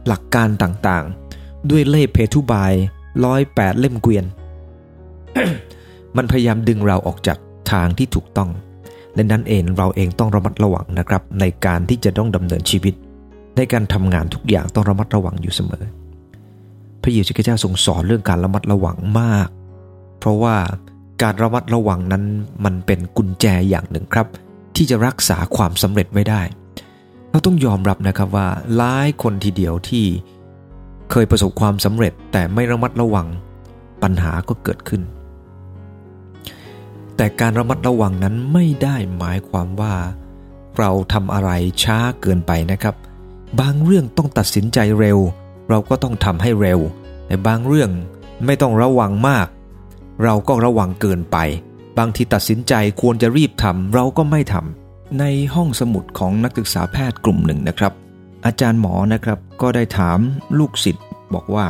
[0.06, 1.25] หลักการต่างๆ
[1.70, 2.72] ด้วยเล่เพทุบาย
[3.24, 4.24] ร้อยแปดเล่มเกวียน
[6.16, 7.38] มันพยายามดึงเราออกจาก
[7.72, 8.50] ทางที่ถูกต้อง
[9.14, 12.94] และนั้นเองเราเองต้องระมัดระวังนะครับ ในการที่จะต้องดำเนินชีวิต
[13.56, 15.84] ในการทำงานทุกอย่างต้องระมัดระวังอยู่เสมอ
[17.02, 19.48] พระเยซูคริสต์เจ้าทรงสอนเรื่องการระมัดระวังมาก
[20.20, 20.56] เพราะว่า
[21.22, 22.24] การระมัดระวังนั้น
[22.64, 24.26] มันเป็นกุญแจอย่างหนึ่งครับ
[24.76, 26.42] ที่จะรักษาความสำเร็จไว้ได้
[27.30, 30.06] เราต้องยอมรับนะครับว่าหลายคนทีเดียวที่
[31.10, 33.26] เคยประสบความสำเร็จแต่ไม่ระมัดระวัง
[34.02, 35.02] ปัญหาก็เกิดขึ้น
[37.16, 39.94] แต่การระมัดระวังนั้นไม่ได้หมายความว่า
[40.78, 41.50] เราทำอะไร
[41.82, 42.94] ช้าเกินไปนะครับ
[43.60, 45.18] บางเรื่องต้องตัดสินใจเร็ว
[45.68, 46.80] เราก็ต้องทำให้เร็ว
[47.26, 47.90] แต่บางเรื่อง
[48.44, 49.46] ไม่ต้องระวังมาก
[50.24, 51.36] เราก็ระวังเกินไป
[51.98, 57.92] บางทีตัดสินใจควรจะรีบทำเราก็ไม่ทำในห้องสมุดของนักศึกษาแพทย์กลุ่มหนึ่งนะครับ
[58.44, 60.18] อาจารย์หมอนะครับก็ได้ถาม
[60.58, 61.66] ลูกศิษย์บอกว่า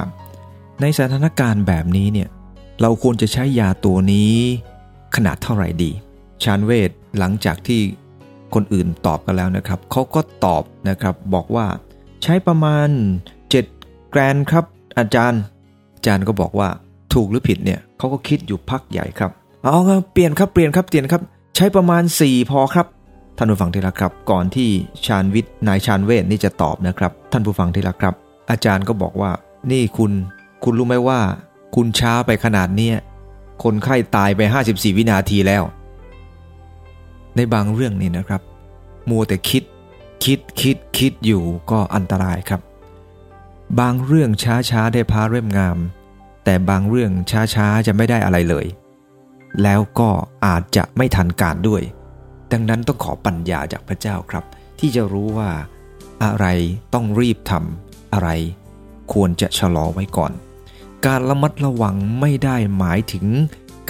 [0.81, 2.29] ในสถานการณ์แบบนี้เนี่ย
[2.81, 4.33] เราควรจะใช้ยาตัวนี้
[5.17, 5.91] ขนาดเท่าไหร่ดี
[6.43, 7.81] ชานเวทหลังจากที่
[8.55, 11.67] คนอื่นตอบกันแล้วนะครับเขาก็ตอบนะครับบอกว่า
[12.23, 12.89] ใช้ประมาณ
[13.51, 14.65] 7 แกรนครับ
[14.99, 15.41] อาจารย์
[15.95, 16.69] อาจารย์ก็บอกว่า
[17.15, 19.31] ถูกหรือผิดเนี่ยเขาก็คิดอยู่พักใหญ่ครับ
[19.65, 21.23] เอาครับเปลี่ยนครับเปลี่ยนครับเปลี่ยนครับ
[21.57, 22.87] ใช้ประมาณ 4 พอครับ
[23.37, 24.69] ท่านผู้ฟังที่รักครับ ก่อนที่
[25.07, 28.15] ชานวิทย์นายชานเวทนี่จะตอบนะครับ ท่านผู้ฟังที่รักครับ
[28.51, 29.31] อาจารย์ก็บอกว่า
[29.71, 30.13] นี่คุณ
[30.65, 31.21] คุณรู้ไหมว่า
[31.75, 32.97] คุณช้าไปขนาดเนี้ย
[33.63, 35.63] คนไข้ตายไป 54 วินาทีแล้ว
[37.37, 38.41] ในบางเรื่องนี่นะครับ
[39.11, 39.63] มัวแต่คิด
[40.25, 42.61] คิดคิดคิดอยู่ก็อันตรายครับ
[43.81, 45.79] บางเรื่องช้าช้าได้พาเริ่มงาม
[46.45, 48.67] แต่บางเรื่องช้าช้าจะไม่ได้อะไรเลย
[49.63, 50.09] แล้วก็
[50.47, 51.83] อาจจะไม่ทันการด้วย
[52.53, 54.45] ดังนั้นต้องขอปัญญาจากพระเจ้าครับ
[54.79, 55.51] ที่จะรู้ว่า
[56.25, 56.47] อะไร
[56.95, 58.29] ต้องรีบทำอะไร
[59.13, 60.33] ควรจะชะลอไว้ก่อน
[61.07, 63.27] การระมัดระวังไม่ได้หมายถึง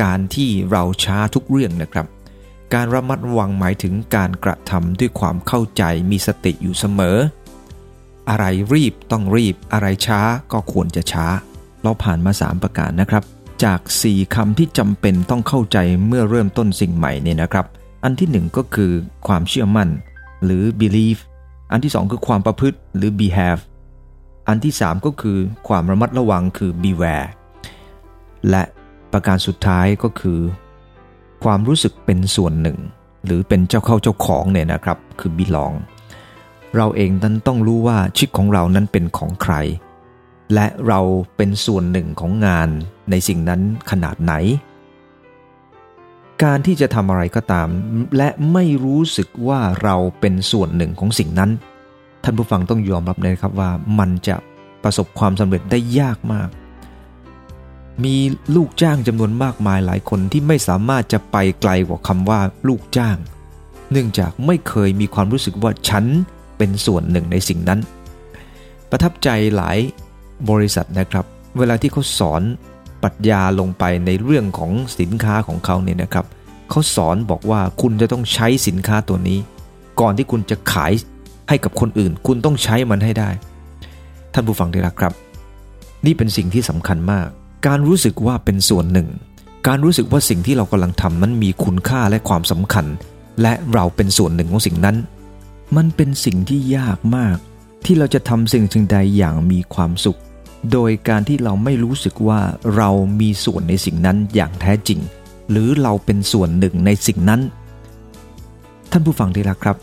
[0.02, 2.06] การที่เราช้าทุกเรื่องนะครับ
[2.74, 7.18] การระมัดระวังหมายถึงการกระทำด้วยความเข้าใจมีสติอยู่เสมอ
[8.28, 10.20] อะไรรีบต้องรีบ อะไรช้า
[10.52, 11.26] ก็ควรจะช้า
[11.82, 13.24] เราผ่านมา 3 ประการนะครับ
[13.64, 17.66] จาก 4คำที่จำเป็นต้องเข้าใจเมื่อเริ่มต้นสิ่งใหม่เนี่ยนะครับ
[18.08, 18.92] อันที่1ก็คือ
[19.26, 19.88] ความเชื่อมั่น
[20.44, 21.18] หรือ belief
[21.72, 23.62] อันที่2คือความประพฤติหรือ behave
[24.48, 25.38] อันที่3ก็คือ
[25.68, 27.28] ความระมัดระวังคือ beware
[28.50, 28.62] และ
[29.12, 30.40] ประการสุดท้ายก็คือ
[31.44, 32.78] ความรู้สึกเป็นส่วนหนึ่ง
[33.24, 35.74] หรือเป็นเจ้าเข้าเจ้าของเนี่ยนะครับคือ belong
[36.76, 39.54] เราเองนั้นต้องรู้ว่าชีวิตของเรานั้นเป็นของใคร
[40.54, 41.00] และเรา
[41.36, 42.68] เป็นส่วนหนึ่งของงาน
[43.10, 44.34] ในสิ่งนั้นขนาดไหน
[46.42, 47.68] การที่จะทำอะไรก็ตาม
[48.16, 51.50] และไม่รู้สึกว่าเราเป็นส่วนหนึ่งของสิ่งนั้น
[52.24, 54.36] ท่านผู้ฟังต้องยอมรับเลยครับว่ามันจะ
[54.82, 56.48] ประสบความสำเร็จได้ยากมาก
[58.04, 58.16] มี
[58.56, 63.16] ลูกจ้างจำนวนมากมายหลายคนที่ไม่สามารถจะไปไกลกว่าคำว่าลูกจ้าง
[63.90, 66.04] เนื่องจากไม่เคยมีความรู้สึกว่าฉัน
[66.58, 67.80] เป็นส่วนหนึ่งในสิ่งนั้น
[68.90, 69.78] ประทับใจหลาย
[70.50, 71.24] บริษัทนะครับ
[71.58, 72.42] เวลาที่เขาสอน
[73.02, 76.26] ปรัชญาลงไปในเรื่องของสินค้าของเขาเนี่ยนะครับ
[76.70, 79.38] เขาสอนบอกว่าคุณจะต้องใช้สินค้าตัวนี้
[80.00, 80.92] ก่อนที่คุณจะขาย
[81.48, 83.30] ให้กับคนอื่น คุณต้องใช้มันให้ได้
[84.34, 85.12] ท่านผู้ฟังที่รักครับ
[86.06, 87.26] นี่เป็นสิ่งที่สำคัญมาก
[87.66, 89.08] การรู้สึกว่าเป็นส่วนหนึ่ง
[89.66, 92.86] การรู้สึกว่าสิ่งที่เรากำลังทำนั้นมีคุณค่าและความสำคัญ
[93.42, 94.96] และเราเป็นส่วนหนึ่งของสิ่งนั้น
[95.76, 97.36] มันเป็นสิ่งที่ยากมาก
[97.84, 100.20] ที่เราจะทำสิ่งสิ่งใดอย่างมีความสุข
[100.72, 102.40] โดยการที่เราไม่รู้สึกว่า
[102.76, 105.00] เรามีส่วนในสิ่งนั้นอย่างแท้จริง
[105.50, 107.40] หรือเราเป็นส่วนหนึ่งในสิ่งนั้น
[108.90, 109.76] ท่านผู้ฟังที่รักครับ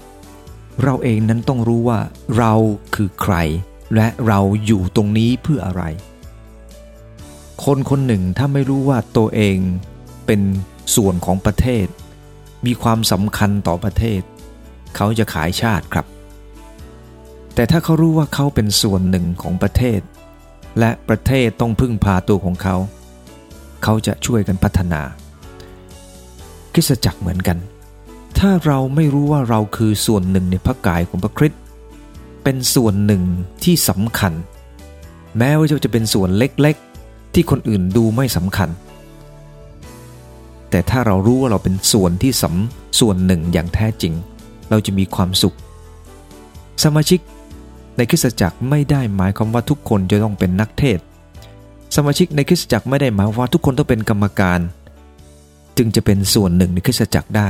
[0.84, 2.00] เราเองนั้นต้องรู้ว่า
[2.38, 2.54] เรา
[2.96, 3.36] คือใคร
[3.96, 5.84] และเราอยู่ตรงนี้เพื่ออะไร
[7.65, 9.58] คนคนหนึ่งถ้าไม่รู้ว่าตัวเอง
[10.26, 10.41] เป็น
[10.96, 11.88] ส่วนของประเทศ
[12.65, 14.22] มีความสำคัญต่อประเทศ
[14.96, 16.06] เขาจะขายชาติครับ
[17.56, 20.00] แต่ถ้าเขารู้ว่าเขาเป็นส่วนหนึ่งของประเทศ
[20.79, 22.75] และประเทศต้องพึ่งพาตัวของเขา
[23.83, 25.01] เขาจะช่วยกันพัฒนา
[26.73, 27.57] คริสตจักรเหมือนกัน
[28.39, 31.62] ถ้าเราไม่รู้ว่าเราคือส่วนหนึ่งในพระกายของพระคริสต์
[32.43, 33.23] เป็นส่วนหนึ่ง
[33.63, 34.33] ที่สำคัญ
[35.38, 38.69] แม้ว่าจะเป็นส่วนเล็กๆ ที่คนอื่นดูไม่สำคัญ
[40.69, 44.13] แต่ถ้าเรารู้ว่าเราเป็นส่วนที่สำส่วนหนึ่งอย่างแท้จริง
[44.69, 45.55] เราจะมีความสุข
[46.83, 47.19] สมาชิก
[47.97, 50.99] ในคริสตจักรไม่ได้หมายความว่าทุกคนจะต้องเป็นนักเทศ
[51.95, 54.60] สมาชิกในคริสตจักรไม่ได้หมายว่าทุกคนต้องเป็นกรรมการ
[55.77, 57.49] จึงจะเป็นส่วนหนึ่งในคริสตจักรได้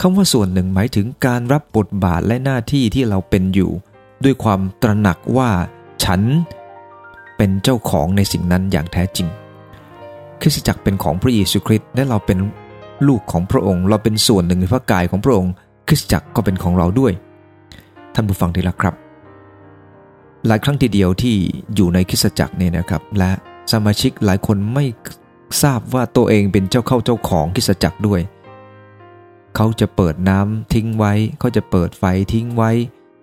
[0.00, 3.70] คำว่าส่วนหนึ่งหมายถึงการรับบทบาทและหน้าที่ที่เราเป็นอยู่
[4.24, 5.50] ด้วยความตระหนักว่า
[6.04, 6.20] ฉัน
[7.36, 9.28] เป็นเจ้าของในสิ่งนั้นอย่างแท้จริง
[10.40, 12.38] คริสตจักรเป็นของพระเยซูคริสต์และเราเป็น
[13.08, 15.52] ลูกของพระองค์ เราเป็นส่วนหนึ่งในพระกายของพระองค์
[15.88, 17.12] คริสตจักรก็เป็นของเราด้วย
[18.14, 18.94] ท่านผู้ฟังที่รักครับ
[20.46, 21.36] หลายครั้งทีเดียวที่
[21.74, 23.30] อยู่ในคิสจักรเนี่ยนะครับ และ
[23.72, 24.84] สมาชิกหลายคนไม่
[25.62, 28.20] ทราบว่าตัวเองเป็นเจ้าเข้าเจ้าของคิสจักรด้วย
[29.56, 32.70] เขาจะเปิดน้ำทิ้งไว้ เขาจะเปิดไฟทิ้งไว้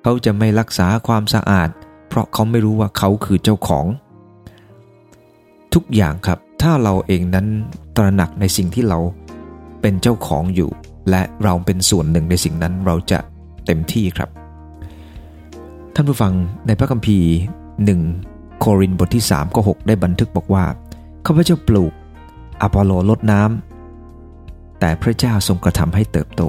[0.04, 1.70] เขาจะไม่รักษาความสะอาด
[2.10, 3.86] เพราะเขาไม่รู้ว่าเขาคือเจ้าของ
[5.74, 7.48] ทุกอย่างครับ ถ้าเราเองนั้น
[7.98, 9.00] ตระหนักในสิ่งที่เรา
[9.82, 10.70] เป็นเจ้าของอยู่
[11.10, 13.20] และเราเป็นส่วนหนึ่งในสิ่งนั้นเราจะ
[13.66, 14.30] เต็มที่ครับ
[15.96, 16.34] ท่านผู้ฟัง
[16.68, 17.32] ในพระคัมภีร์
[17.96, 20.66] 1 โครินบทที่3ข้อ6ได้บันทึกบอกว่า
[21.26, 21.94] ข้าพเจ้าปลูก
[22.62, 26.42] อพอลโลลดน้ำแต่พระเจ้าทรงกระทำให้เติบโต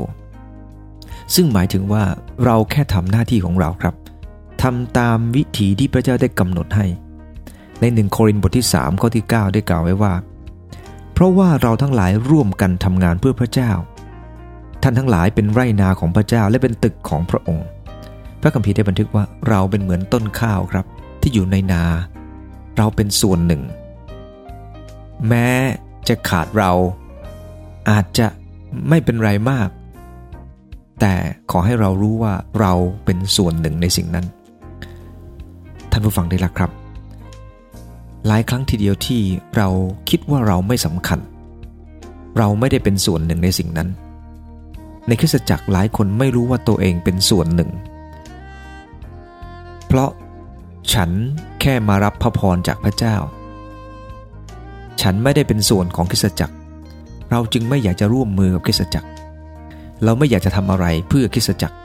[1.35, 2.05] ซึ่งหมายถึงว่า
[2.45, 3.95] เราแค่ทำหน้าที่ของเราครับ
[4.63, 6.87] ทำตามวิถีที่พระเจ้าได้กำหนดให้
[7.81, 10.15] ในหนึ่งโครินบทที่3ข้อที่ 9 ได้กล่าวไว้ว่า
[11.13, 13.71] เพราะว่าเราทั้งหลายร่วมกันทำงานเพื่อพระเจ้า
[14.83, 17.67] ท่านทั้งหลายเป็นไรนาของพระเจ้าและเป็นตึกของพระองค์
[18.43, 20.87] พระคัมภีร์ได้บันทึกว่าเราเป็นเหมือนต้นข้าวครับ
[21.21, 21.85] ที่อยู่ในนา
[22.77, 23.63] เราเป็นส่วนหนึ่ง
[25.29, 25.49] แม้
[26.09, 26.73] จะขาดเรา
[27.91, 28.27] อาจจะ
[28.89, 29.69] ไม่เป็นไรมาก
[31.01, 31.15] แต่
[31.51, 32.73] ขอให้เรารู้ว่าเรา
[33.05, 34.27] เป็นส่วนหนึ่งในสิ่งนั้น
[35.91, 36.71] ท่านผู้ฟังได้ละครับ
[38.27, 39.21] หลายครั้งทีเดียวที่
[39.57, 39.69] เรา
[40.11, 41.19] คิดว่าเราไม่สำคัญ
[42.39, 43.89] เราไม่ได้เป็นส่วนหนึ่งในสิ่งนั้น
[45.07, 47.71] ในคริสตจักรหลายคนไม่รู้ว่าตัวเองเป็นส่วนหนึ่ง
[49.95, 50.13] เพราะ
[50.93, 51.11] ฉัน
[51.61, 53.17] แค่มารับพระพรจากพระเจ้า
[55.01, 56.55] ฉันไม่ได้เป็นส่วนของคริสตจักร
[57.31, 59.09] เราจึงไม่อยากจะร่วมมือกับคริสตจักร
[60.05, 61.77] เราไม่อยากจะทำอะไรเพื่อคริสตจักร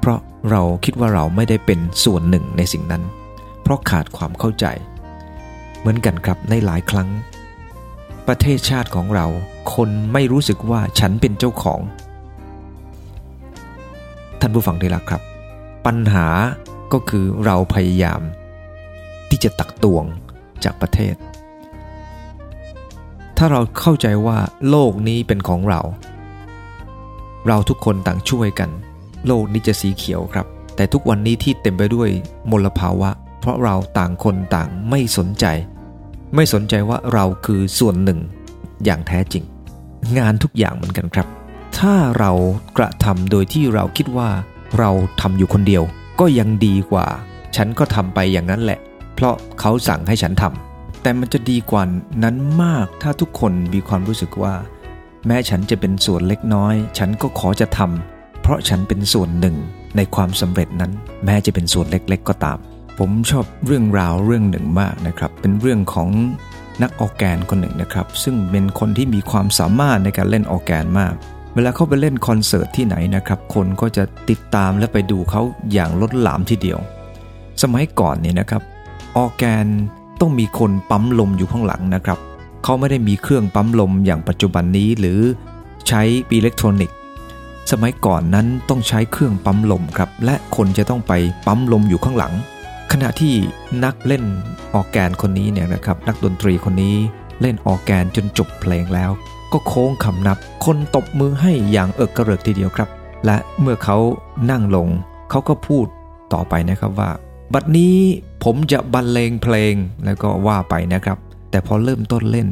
[0.00, 3.02] เพราะเราคิดว่าเราไม่ได้เป็นส่วนหนึ่งในสิ่งนั้น
[3.62, 4.66] เพราะขาดความเข้าใจ
[5.78, 7.08] เหมือนกันครับในหลายครั้ง
[8.26, 9.26] ประเทศชาติของเรา
[9.74, 11.80] คนไม่รู้สึกว่าฉันเป็นเจ้าของ
[14.40, 15.22] ท่านผู้ฟังได้ละครับ
[15.86, 16.28] ปัญหา
[16.92, 18.20] ก็คือเราพยายาม
[19.28, 20.04] ที่จะตักตวง
[20.64, 21.14] จากประเทศ
[23.36, 25.80] ถ้าเราเข้าใจว่าโลกนี้เป็นของเรา
[27.46, 28.70] เราทุกคนต่างช่วยกัน
[29.26, 30.46] โลกนี้จะสีเขียวครับ
[30.76, 32.10] แต่ทุกวันนี้ที่เต็มไปด้วย
[32.50, 35.44] มลภาวะ เพราะเราต่างคนต่างไม่สนใจ
[36.34, 38.20] ไม่สนใจว่าเราคือส่วนหนึ่ง
[38.84, 39.44] อย่างแท้จริง
[40.18, 41.26] งานทุกอย่างเหมือนกันครับ
[41.78, 42.32] ถ้าเรา
[42.78, 44.30] กระทำโดยที่เราคิดว่า
[44.78, 45.82] เราทำอยู่คนเดียว
[46.20, 47.06] ก็ยังดีกว่า
[47.56, 48.78] ฉันก็ทำไปอย่างนั้นแหละ
[49.14, 51.82] เพราะเขาสั่งให้ฉันทำแต่มันจะดีกว่า
[52.24, 54.54] นั้นมากถ้าทุกคนมีความรู้สึกว่า
[55.26, 59.56] แม้ฉันจะเป็นส่วนเล็กน้อย ฉันก็ขอจะทำเพราะฉันเป็นส่วนหนึ่ง
[59.96, 60.92] ในความสำเร็จนั้น
[61.24, 62.58] แม้จะเป็นส่วนเล็ก ๆ ก็ตาม
[62.98, 66.08] ผมชอบเรื่องราวเรื่องหนึ่งมากนะครับ เป็นเรื่องของ
[66.82, 71.14] นักออกแกนคนหนึ่งนะครับ ซึ่งเป็นคนที่มีความสามารถในการเล่นออกแกนมาก
[71.56, 75.42] เวลาเขาไปเล่นคอนเสิร์ตที่ไหนนะครับ คนก็จะติดตามและไปดูเขา
[75.72, 76.78] อย่างล้นหลามทีเดียว
[77.62, 78.62] สมัยก่อนเนี่ยนะครับ
[79.16, 79.66] ออแกน
[80.20, 82.18] ต้องมีคนปั๊มลมอยู่ข้างหลังนะครับ
[82.64, 85.20] เขาไม่ได้มีเครื่องปั๊มลมอย่างปัจจุบันนี้หรือ
[85.88, 86.96] ใช้อิเล็กทรอนิกส์
[87.70, 91.12] สมัยก่อนนั้นต้องใช้เครื่องปั๊มลมครับ และคนจะต้องไป
[91.46, 92.32] ปั๊มลมอยู่ข้างหลัง
[92.92, 93.34] ขณะที่
[93.84, 94.24] นักเล่น
[94.74, 96.94] ออแกนคนนี้เนี่ยนะครับ นักดนตรีคนนี้
[97.40, 99.10] เล่นออแกนจนจบเพลงแล้ว
[99.52, 102.88] ก็โค้งคำนับ คนตบมือให้อย่างเอิกกระเริกทีเดียวครับ
[103.26, 103.96] และเมื่อเขา
[104.50, 104.88] นั่งลง
[105.30, 105.86] เขาก็พูด
[106.32, 107.10] ต่อไปนะครับว่า
[107.54, 107.96] บัดนี้
[108.44, 111.18] ผมจะบรรเลงเพลงแล้วก็ว่าไปนะครับ
[111.50, 112.48] แต่พอเริ่มต้นเล่น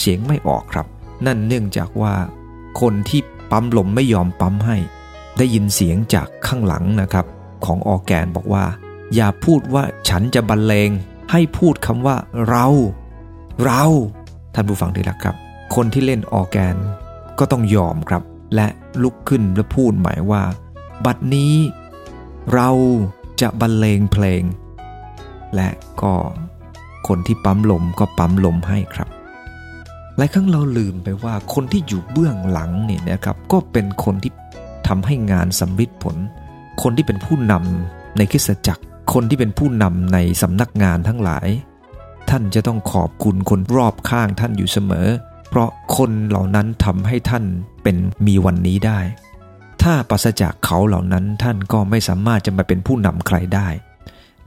[0.00, 0.86] เสียงไม่ออกครับ
[1.26, 2.14] นั่นเนื่องจากว่า
[2.80, 4.76] คนที่ปั๊มลมไม่ยอมปั๊มให้
[5.38, 7.26] ได้ยินเสียงจากข้างหลังนะครับ
[7.64, 8.64] ของออแกนบอกว่า
[9.14, 10.90] อย่าพูดว่าฉันจะบรรเลง
[11.30, 12.16] ให้พูดคำว่า
[12.48, 12.66] เรา
[13.64, 13.84] เรา
[14.54, 15.36] ท่านผู้ฟังที่รักครับ
[15.74, 16.76] คนที่เล่นออแกน
[17.38, 18.22] ก็ต้องยอมครับ
[18.54, 18.66] และ
[19.02, 20.42] ลุกขึ้นและพูดหมายว่า
[21.04, 21.54] บัดนี้
[22.52, 22.70] เรา
[23.40, 24.42] จะบรรเลงเพลง
[25.54, 25.68] และ
[26.02, 26.14] ก็
[27.08, 29.08] คนที่ปั๊มลมก็ปั๊มลมให้ครับ
[30.16, 34.32] หลายครั้งเราลืมไปว่าคนที่อยู่เบื้องหลังเนี่ยนะครับ ก็เป็นคนที่
[34.88, 36.16] ทำให้งานสำเร็จผล
[36.82, 38.82] คนที่เป็นผู้นำในคริสตจักร
[39.12, 41.48] คนที่เป็นผู้นำในสำนักงานทั้งหลาย
[42.30, 45.08] ท่านจะต้องขอบคุณคนรอบข้างท่านอยู่เสมอ
[45.52, 47.44] เพราะคนเหล่านั้นทำให้ท่าน
[47.82, 49.00] เป็นมีวันนี้ได้
[49.82, 53.68] ถ้าปราศจากเขาเหล่านั้นท่านก็ไม่สามารถจะมาเป็นผู้นำใครได้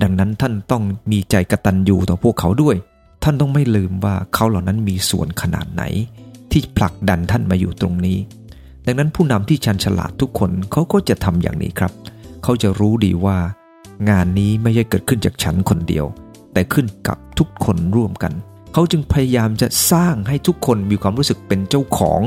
[0.01, 2.75] ดังนั้นท่านต้องมีใจกระตันอยู่ต่อพวกเขาด้วย
[3.23, 5.83] ท่านต้องไม่ลืมว่าเขาเหล่านั้นมีส่วนขนาดไหน
[6.51, 8.17] ที่ผลักดันท่านมาอยู่ตรงนี้
[8.85, 11.91] ดังนั้นผู้นำที่ชันฉลาดทุกคนเขาก็จะทำอย่างนี้ครับ
[12.43, 13.37] เขาจะรู้ดีว่า
[14.09, 16.05] งานนี้ไม่ใช่เกิดขึ้นจากฉันคนเดียว
[16.53, 18.33] แต่ขึ้นกับทุกคนร่วมกัน
[18.77, 22.21] เขาจึงพยายามจะสร้างให้ทุกคนมีความรู้สึกเป็นเจ้าของ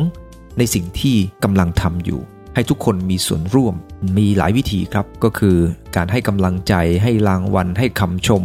[0.58, 2.20] ในสิ่งที่กำลังทำอยู่
[2.54, 3.74] ให้ทุกคนมีส่วนร่วม
[4.18, 5.56] มีหลายวิธีครับ ก็คือ
[5.96, 8.44] การให้กำลังใจ ให้รางวัล ให้คำชม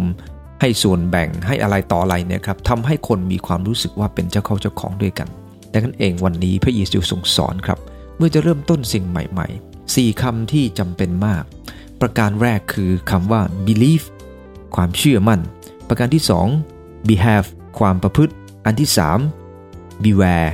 [0.61, 5.27] ให้ส่วนแบ่ง ให้อะไรต่ออะไรเนี่ยครับทำให้คนมีความรู้สึกว่าเป็นเจ้าเข้าเจ้าของด้วยกัน
[5.69, 7.79] แต่กันเองวันนี้พระเยซูทรงสอนครับ
[8.17, 11.43] เมื่อจะเริ่มต้นสิ่งใหม่ๆ4คำที่จำเป็นมาก
[12.01, 14.05] ประการแรกคือคำว่า believe
[14.75, 15.39] ความเชื่อมั่น
[15.87, 16.23] ประการที่
[16.65, 18.33] 2 behave ความประพฤติ
[18.65, 18.89] อันที่
[19.47, 20.51] 3 beware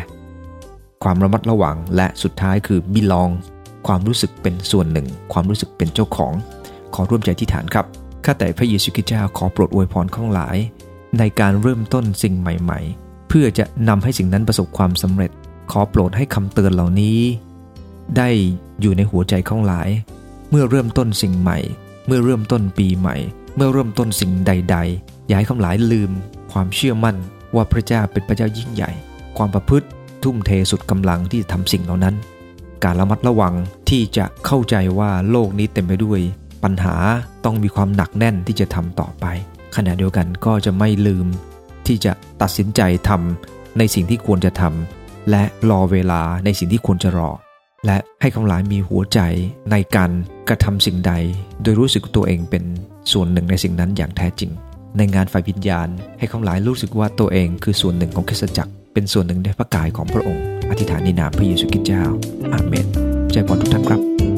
[1.03, 3.32] ความระมัดระวัง และสุดท้ายคือ belong
[3.88, 6.34] ความรู้สึกเป็นส่วนหนึ่ง ความรู้สึกเป็นเจ้าของ
[6.93, 7.86] ขอร่วมใจที่ฐานครับ
[8.25, 10.58] ข้าแต่พระเยซูคริสต์เจ้าขอโปรดอวยพรข้างหลาย
[11.19, 15.32] ในการเริ่มต้นสิ่งใหม่ ๆ เพื่อจะนำให้สิ่งนั้นประสบความสำเร็จ
[15.71, 17.19] ขอโปรดให้คำเตือนเหล่านี้
[18.17, 18.29] ได้
[18.82, 19.89] อยู่ในหัวใจข้างหลาย
[20.49, 21.60] เมื่อเริ่มต้นสิ่งใหม่
[22.08, 23.15] เมื่อเริ่มต้นปีใหม่
[23.55, 26.12] เมื่อเริ่มต้นสิ่งใด ๆ อย่าให้คำหลายลืม
[26.52, 27.16] ความเชื่อมั่น
[27.56, 28.92] ว่าพระเจ้าเป็นพระเจ้ายิ่งใหญ่
[29.38, 29.88] ความประพฤติ
[30.24, 32.16] ทุ่มเทสุดกำลังที่จะทำสิ่งเหล่านั้น
[32.84, 33.54] การระมัดระวัง
[33.90, 36.20] ที่จะเข้าใจว่าโลกนี้เต็มไปด้วย
[36.64, 36.96] ปัญหา
[37.46, 39.26] ต้องมีความหนักแน่นที่จะทำต่อไป
[39.76, 41.28] ขณะเดียวกันก็จะไม่ลืม
[41.88, 47.30] ที่จะตัดสินใจทำในสิ่งที่ควรจะทำและรอเวลาในสิ่งที่ควรจะรอ
[47.86, 49.20] และให้คำหลายมีหัวใจ
[49.72, 50.12] ในการ
[50.50, 51.14] กระทำสิ่งใด
[51.62, 52.64] โดยรู้สึกตัวเองเป็น
[53.12, 54.52] ส่วนหนึ่งในสิ่งนั้นอย่างแท้จริง
[54.97, 55.88] ในงานฝ่ายวิญญาณ
[56.19, 62.04] ให้เขาหลายรู้สึกว่าตัวเองคือส่วนหนึ่งของคริสตจักร เป็นส่วนหนึ่งในพระกายของพระองค์ อธิษฐานในนามพระเยซูคริสต์เจ้า
[62.54, 62.88] อาเมน
[63.32, 64.29] ใจพรทุกท่านครับ